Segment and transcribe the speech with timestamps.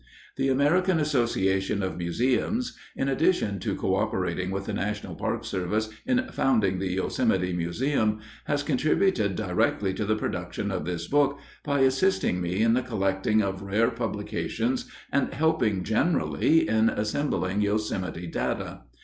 [0.35, 6.27] The American Association of Museums, in addition to coöperating with the National Park Service in
[6.31, 12.41] founding the Yosemite Museum, has contributed directly to the production of this book by assisting
[12.41, 18.81] me in the collecting of rare publications and helping, generally, in assembling Yosemite data.